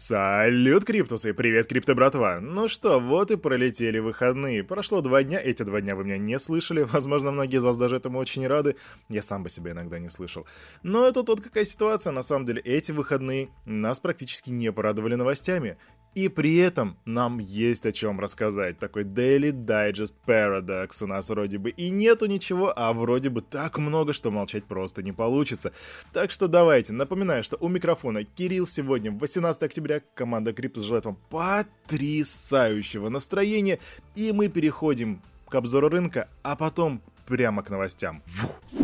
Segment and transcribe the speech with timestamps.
[0.00, 1.34] Салют, Криптусы!
[1.34, 2.40] Привет, Крипто братва!
[2.40, 4.64] Ну что, вот и пролетели выходные.
[4.64, 6.80] Прошло два дня, эти два дня вы меня не слышали.
[6.90, 8.76] Возможно, многие из вас даже этому очень рады.
[9.10, 10.46] Я сам бы себя иногда не слышал.
[10.82, 15.76] Но это тут какая ситуация, на самом деле, эти выходные нас практически не порадовали новостями.
[16.14, 18.78] И при этом нам есть о чем рассказать.
[18.78, 23.78] Такой Daily Digest Paradox у нас вроде бы и нету ничего, а вроде бы так
[23.78, 25.72] много, что молчать просто не получится.
[26.12, 31.16] Так что давайте, напоминаю, что у микрофона Кирилл сегодня, 18 октября, команда Криптус желает вам
[31.30, 33.78] потрясающего настроения,
[34.16, 38.22] и мы переходим к обзору рынка, а потом прямо к новостям.
[38.26, 38.79] Фух.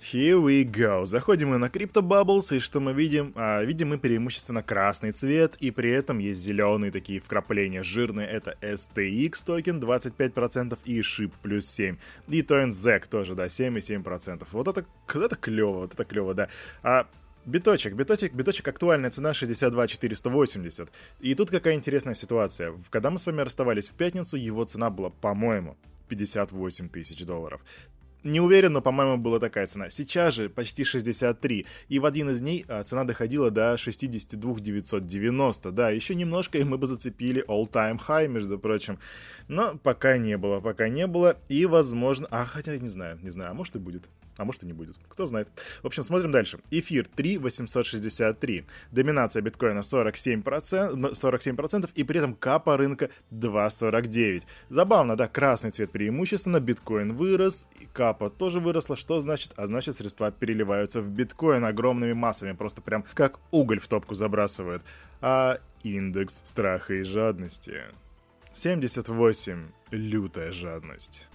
[0.00, 1.04] Here we go.
[1.04, 3.34] Заходим мы на Crypto Bubbles, и что мы видим?
[3.36, 8.26] А, видим мы преимущественно красный цвет, и при этом есть зеленые такие вкрапления жирные.
[8.26, 11.98] Это STX токен 25% и SHIB плюс 7.
[12.28, 14.48] И токен ZEC тоже, да, 7,7%.
[14.52, 16.48] Вот это, это клево, вот это клево, да.
[16.82, 17.06] А
[17.44, 20.88] Биточек, биточек, биточек актуальная цена 62 480.
[21.20, 22.74] И тут какая интересная ситуация.
[22.88, 25.76] Когда мы с вами расставались в пятницу, его цена была, по-моему,
[26.08, 27.60] 58 тысяч долларов.
[28.22, 29.88] Не уверен, но, по-моему, была такая цена.
[29.88, 31.66] Сейчас же почти 63.
[31.88, 35.72] И в один из дней а, цена доходила до 62 990.
[35.72, 38.98] Да, еще немножко, и мы бы зацепили all-time high, между прочим.
[39.48, 41.38] Но пока не было, пока не было.
[41.48, 42.28] И, возможно...
[42.30, 44.08] А, хотя не знаю, не знаю, а может и будет
[44.40, 44.96] а может и не будет.
[45.08, 45.50] Кто знает.
[45.82, 46.60] В общем, смотрим дальше.
[46.70, 48.64] Эфир 3,863.
[48.90, 54.44] Доминация биткоина 47%, 47% и при этом капа рынка 2,49.
[54.70, 58.96] Забавно, да, красный цвет преимущественно, биткоин вырос, и капа тоже выросла.
[58.96, 59.52] Что значит?
[59.56, 64.82] А значит, средства переливаются в биткоин огромными массами, просто прям как уголь в топку забрасывают.
[65.20, 67.82] А индекс страха и жадности
[68.54, 69.68] 78.
[69.90, 71.28] Лютая жадность.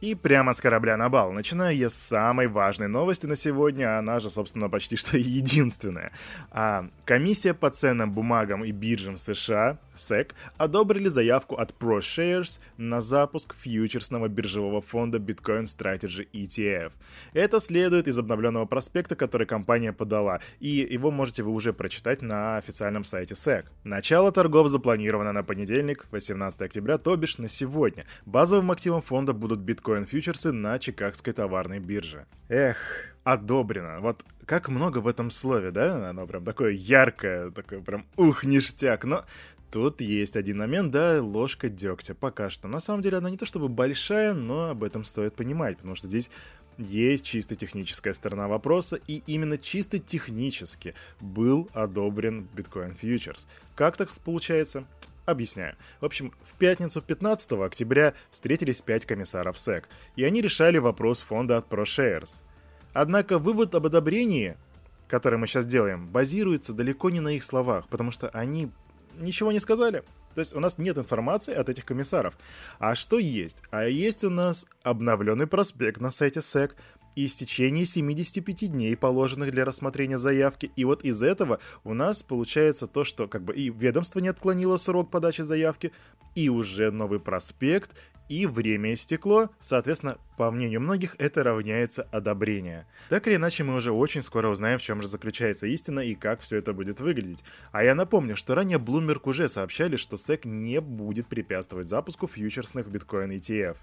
[0.00, 1.30] И прямо с корабля на бал.
[1.30, 6.12] Начинаю я с самой важной новости на сегодня, она же, собственно, почти что единственная.
[6.50, 13.54] А, комиссия по ценным бумагам и биржам США, SEC, одобрили заявку от ProShares на запуск
[13.54, 16.92] фьючерсного биржевого фонда Bitcoin Strategy ETF.
[17.34, 22.56] Это следует из обновленного проспекта, который компания подала, и его можете вы уже прочитать на
[22.56, 23.66] официальном сайте SEC.
[23.84, 28.06] Начало торгов запланировано на понедельник, 18 октября, то бишь на сегодня.
[28.24, 32.26] Базовым активом фонда будут биткоин биткоин-фьючерсы на Чикагской товарной бирже.
[32.48, 32.78] Эх,
[33.24, 34.00] одобрено.
[34.00, 36.10] Вот как много в этом слове, да?
[36.10, 39.04] Оно прям такое яркое, такое прям ух, ништяк.
[39.04, 39.24] Но
[39.70, 42.66] Тут есть один момент, да, ложка дегтя пока что.
[42.66, 46.08] На самом деле она не то чтобы большая, но об этом стоит понимать, потому что
[46.08, 46.28] здесь
[46.76, 53.46] есть чисто техническая сторона вопроса, и именно чисто технически был одобрен Bitcoin Futures.
[53.76, 54.86] Как так получается?
[55.26, 55.76] Объясняю.
[56.00, 61.58] В общем, в пятницу 15 октября встретились пять комиссаров СЭК, и они решали вопрос фонда
[61.58, 62.42] от ProShares.
[62.92, 64.56] Однако вывод об одобрении,
[65.08, 68.70] который мы сейчас делаем, базируется далеко не на их словах, потому что они
[69.18, 70.02] ничего не сказали.
[70.34, 72.38] То есть у нас нет информации от этих комиссаров.
[72.78, 73.62] А что есть?
[73.70, 76.72] А есть у нас обновленный проспект на сайте SEC,
[77.16, 80.70] и истечение 75 дней, положенных для рассмотрения заявки.
[80.76, 84.76] И вот из этого у нас получается то, что как бы и ведомство не отклонило
[84.76, 85.92] срок подачи заявки,
[86.34, 87.90] и уже новый проспект,
[88.28, 92.86] и время истекло, соответственно, по мнению многих, это равняется одобрение.
[93.08, 96.40] Так или иначе, мы уже очень скоро узнаем, в чем же заключается истина и как
[96.40, 97.42] все это будет выглядеть.
[97.72, 102.86] А я напомню, что ранее Bloomberg уже сообщали, что SEC не будет препятствовать запуску фьючерсных
[102.88, 103.76] биткоин ETF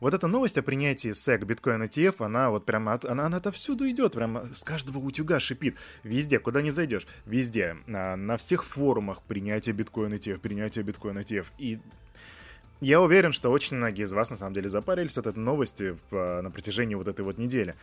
[0.00, 3.88] вот эта новость о принятии SEC биткоин ETF, она вот прямо, от, она, она отовсюду
[3.88, 5.76] идет, прямо с каждого утюга шипит.
[6.02, 7.76] Везде, куда не зайдешь, везде.
[7.86, 11.46] На, на всех форумах принятие биткоин ETF, принятие биткоин ETF.
[11.58, 11.78] И
[12.80, 16.50] я уверен, что очень многие из вас на самом деле запарились от этой новости на
[16.50, 17.74] протяжении вот этой вот недели.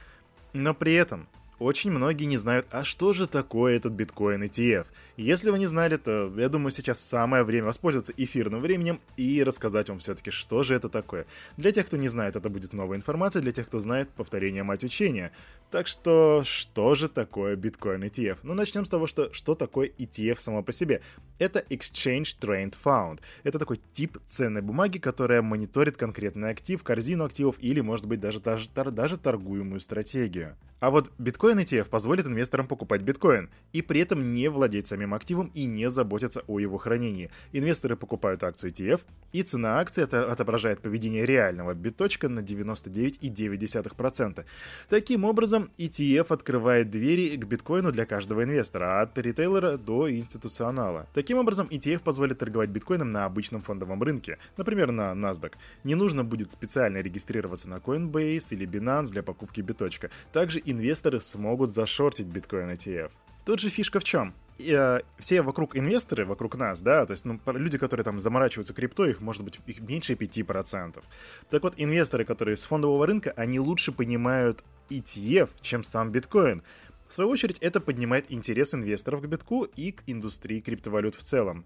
[0.54, 1.28] Но при этом
[1.60, 4.86] очень многие не знают, а что же такое этот биткоин ETF.
[5.18, 9.90] Если вы не знали, то я думаю, сейчас самое время воспользоваться эфирным временем и рассказать
[9.90, 11.26] вам все-таки, что же это такое.
[11.58, 14.84] Для тех, кто не знает, это будет новая информация, для тех, кто знает, повторение мать
[14.84, 15.32] учения.
[15.72, 18.38] Так что, что же такое биткоин ETF?
[18.44, 21.02] Ну, начнем с того, что, что такое ETF само по себе.
[21.40, 23.20] Это Exchange Trade Fund.
[23.44, 28.40] Это такой тип ценной бумаги, которая мониторит конкретный актив, корзину активов или, может быть, даже,
[28.40, 30.56] даже, даже торгуемую стратегию.
[30.80, 35.50] А вот биткоин ETF позволит инвесторам покупать биткоин и при этом не владеть самим активом
[35.56, 37.32] и не заботиться о его хранении.
[37.52, 39.02] Инвесторы покупают акцию ETF,
[39.32, 44.46] и цена акции это отображает поведение реального биточка на 99,9%.
[44.88, 51.08] Таким образом, ETF открывает двери к биткоину для каждого инвестора, от ритейлера до институционала.
[51.14, 55.54] Таким образом, ETF позволит торговать биткоином на обычном фондовом рынке, например, на NASDAQ.
[55.84, 60.12] Не нужно будет специально регистрироваться на Coinbase или Binance для покупки биточка.
[60.32, 63.12] Также инвесторы смогут зашортить биткоин ETF.
[63.46, 64.34] Тут же фишка в чем?
[64.60, 69.06] э, все вокруг инвесторы, вокруг нас, да, то есть ну, люди, которые там заморачиваются крипто,
[69.06, 71.04] их может быть их меньше 5%.
[71.50, 76.64] Так вот, инвесторы, которые с фондового рынка, они лучше понимают ETF, чем сам биткоин.
[77.08, 81.66] В свою очередь, это поднимает интерес инвесторов к битку и к индустрии криптовалют в целом.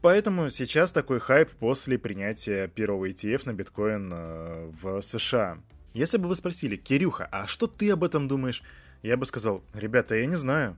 [0.00, 5.58] Поэтому сейчас такой хайп после принятия первого ETF на биткоин э, в США.
[5.94, 8.62] Если бы вы спросили, Кирюха, а что ты об этом думаешь?
[9.02, 10.76] Я бы сказал, ребята, я не знаю.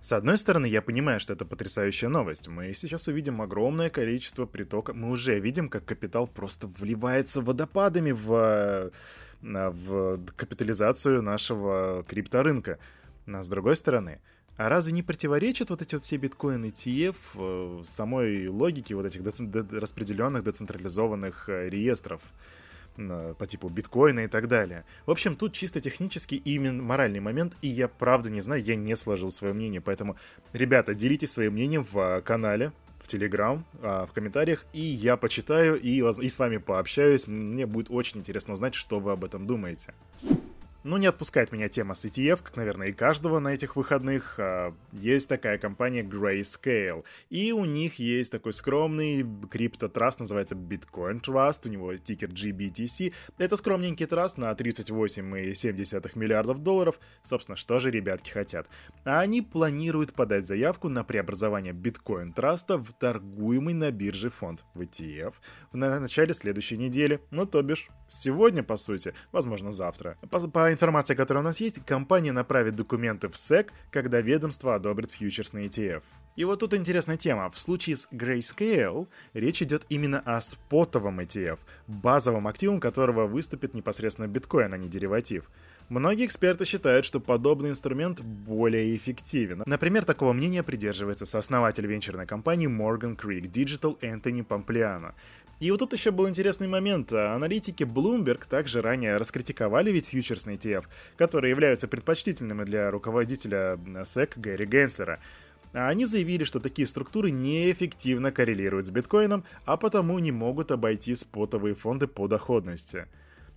[0.00, 2.46] С одной стороны, я понимаю, что это потрясающая новость.
[2.46, 4.94] Мы сейчас увидим огромное количество притока.
[4.94, 8.90] Мы уже видим, как капитал просто вливается водопадами в, э,
[9.42, 12.78] в капитализацию нашего крипторынка.
[13.26, 14.20] Но с другой стороны,
[14.56, 19.22] а разве не противоречат вот эти вот все биткоин ETF э, самой логике вот этих
[19.22, 22.20] деци- распределенных децентрализованных э, реестров?
[23.38, 24.84] По типу биткоина и так далее.
[25.06, 28.76] В общем, тут чисто технический и именно моральный момент, и я правда не знаю, я
[28.76, 30.16] не сложил свое мнение, поэтому,
[30.52, 35.80] ребята, делитесь своим мнением в а, канале, в Телеграм, а, в комментариях, и я почитаю
[35.80, 37.26] и, и с вами пообщаюсь.
[37.26, 39.94] Мне будет очень интересно узнать, что вы об этом думаете.
[40.88, 44.36] Ну, не отпускает меня тема с ETF, как, наверное, и каждого на этих выходных.
[44.38, 51.66] А, есть такая компания Grayscale, и у них есть такой скромный криптотраст, называется Bitcoin Trust,
[51.66, 53.12] у него тикер GBTC.
[53.36, 56.98] Это скромненький траст на 38,7 миллиардов долларов.
[57.22, 58.66] Собственно, что же ребятки хотят?
[59.04, 64.80] А они планируют подать заявку на преобразование Bitcoin Траста в торгуемый на бирже фонд в
[64.80, 65.34] ETF
[65.70, 67.20] в начале следующей недели.
[67.30, 70.16] Ну, то бишь, сегодня, по сути, возможно, завтра.
[70.30, 75.10] По, по информации, которая у нас есть, компания направит документы в SEC, когда ведомство одобрит
[75.10, 76.02] фьючерсный ETF.
[76.36, 77.50] И вот тут интересная тема.
[77.50, 81.58] В случае с Grayscale речь идет именно о спотовом ETF,
[81.88, 85.50] базовом активом которого выступит непосредственно биткоин, а не дериватив.
[85.88, 89.62] Многие эксперты считают, что подобный инструмент более эффективен.
[89.64, 95.14] Например, такого мнения придерживается сооснователь венчурной компании Morgan Creek Digital Энтони Помплиано.
[95.60, 97.10] И вот тут еще был интересный момент.
[97.12, 100.84] Аналитики Bloomberg также ранее раскритиковали ведь фьючерсный ETF,
[101.16, 105.20] которые являются предпочтительными для руководителя SEC Гэри Генсера.
[105.72, 111.74] Они заявили, что такие структуры неэффективно коррелируют с биткоином, а потому не могут обойти спотовые
[111.74, 113.06] фонды по доходности.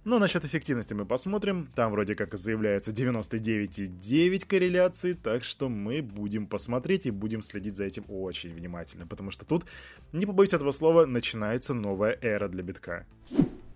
[0.03, 1.69] Но насчет эффективности мы посмотрим.
[1.75, 7.85] Там вроде как заявляется 99,9 корреляции, так что мы будем посмотреть и будем следить за
[7.85, 9.65] этим очень внимательно, потому что тут,
[10.11, 13.05] не побоюсь этого слова, начинается новая эра для битка.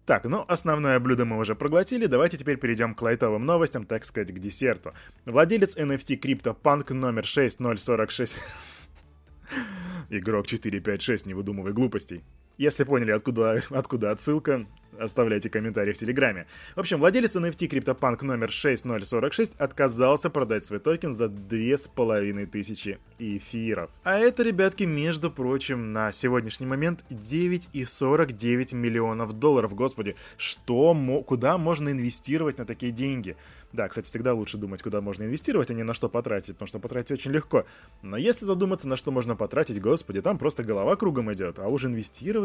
[0.07, 4.33] Так, ну основное блюдо мы уже проглотили, давайте теперь перейдем к лайтовым новостям, так сказать,
[4.33, 4.94] к десерту.
[5.25, 8.38] Владелец NFT CryptoPunk номер 6046...
[10.10, 12.24] Игрок 456, не выдумывай глупостей.
[12.57, 14.65] Если поняли, откуда, откуда отсылка,
[14.97, 16.47] оставляйте комментарии в Телеграме.
[16.75, 23.89] В общем, владелец NFT CryptoPunk номер 6046 отказался продать свой токен за 2500 эфиров.
[24.03, 29.75] А это, ребятки, между прочим, на сегодняшний момент 9,49 миллионов долларов.
[29.75, 30.95] Господи, что,
[31.27, 33.35] куда можно инвестировать на такие деньги?
[33.73, 36.79] Да, кстати, всегда лучше думать, куда можно инвестировать, а не на что потратить, потому что
[36.79, 37.65] потратить очень легко.
[38.01, 41.89] Но если задуматься, на что можно потратить, господи, там просто голова кругом идет, а уже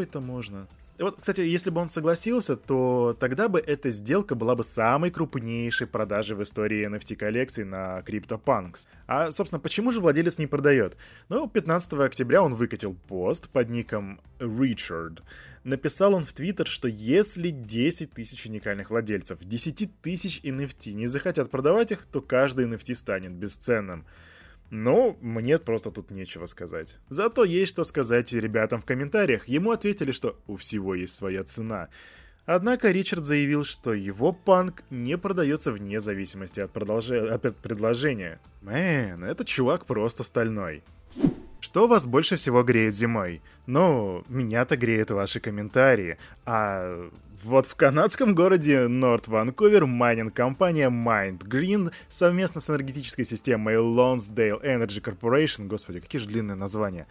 [0.01, 0.67] инвестировать-то можно.
[0.97, 5.09] И вот, кстати, если бы он согласился, то тогда бы эта сделка была бы самой
[5.09, 8.87] крупнейшей продажей в истории NFT коллекций на CryptoPunks.
[9.07, 10.97] А, собственно, почему же владелец не продает?
[11.29, 15.21] Ну, 15 октября он выкатил пост под ником Richard,
[15.63, 21.49] написал он в Твиттер, что если 10 тысяч уникальных владельцев 10 тысяч NFT не захотят
[21.49, 24.05] продавать их, то каждый NFT станет бесценным.
[24.71, 26.97] Ну, мне просто тут нечего сказать.
[27.09, 29.47] Зато есть что сказать ребятам в комментариях.
[29.49, 31.89] Ему ответили, что у всего есть своя цена.
[32.45, 37.11] Однако Ричард заявил, что его панк не продается вне зависимости от, продолж...
[37.11, 38.39] от предложения.
[38.61, 40.83] Мэн, этот чувак просто стальной.
[41.71, 43.41] Что вас больше всего греет зимой?
[43.65, 46.17] Ну, меня-то греют ваши комментарии.
[46.45, 47.09] А
[47.45, 55.01] вот в канадском городе Норт Ванкувер майнинг-компания Mind Green совместно с энергетической системой Lonsdale Energy
[55.01, 57.07] Corporation, господи, какие же длинные названия,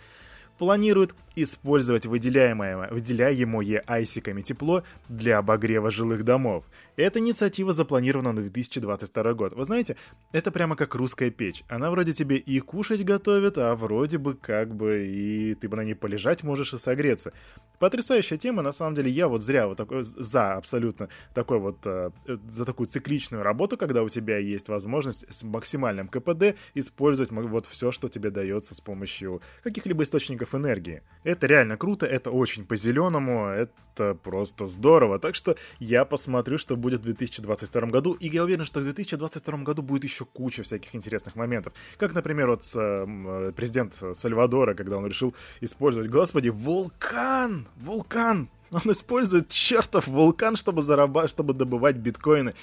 [0.61, 6.67] планирует использовать выделяемое, выделяемое айсиками тепло для обогрева жилых домов.
[6.97, 9.55] Эта инициатива запланирована на 2022 год.
[9.55, 9.97] Вы знаете,
[10.33, 11.64] это прямо как русская печь.
[11.71, 15.85] Она вроде тебе и кушать готовит, а вроде бы как бы и ты бы на
[15.85, 17.33] ней полежать можешь и согреться.
[17.79, 22.11] Потрясающая тема, на самом деле, я вот зря вот такой, за абсолютно такой вот, э,
[22.26, 27.90] за такую цикличную работу, когда у тебя есть возможность с максимальным КПД использовать вот все,
[27.90, 31.02] что тебе дается с помощью каких-либо источников источников энергии.
[31.25, 35.19] Это реально круто, это очень по-зеленому, это просто здорово.
[35.19, 39.59] Так что я посмотрю, что будет в 2022 году, и я уверен, что в 2022
[39.64, 41.73] году будет еще куча всяких интересных моментов.
[41.99, 47.66] Как, например, вот э, президент Сальвадора, когда он решил использовать, господи, вулкан!
[47.76, 48.49] Вулкан!
[48.73, 52.54] Он использует чертов вулкан, чтобы зарабатывать, чтобы добывать биткоины.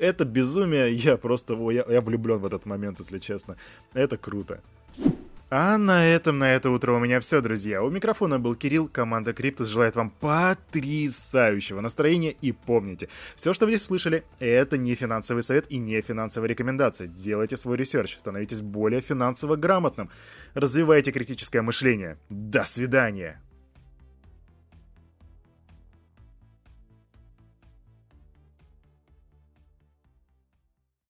[0.00, 3.56] Это безумие, я просто, я, я влюблен в этот момент, если честно.
[3.94, 4.60] Это круто.
[5.54, 7.82] А на этом, на это утро у меня все, друзья.
[7.82, 13.72] У микрофона был Кирилл, команда Криптус желает вам потрясающего настроения и помните, все, что вы
[13.72, 17.06] здесь услышали, это не финансовый совет и не финансовая рекомендация.
[17.06, 20.08] Делайте свой research, становитесь более финансово грамотным,
[20.54, 22.16] развивайте критическое мышление.
[22.30, 23.38] До свидания!